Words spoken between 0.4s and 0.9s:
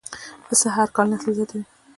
پسه هر